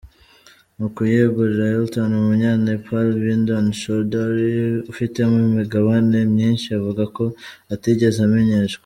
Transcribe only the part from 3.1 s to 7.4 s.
Binod Chaudary, ufitemo imigabane myinshi avuga ko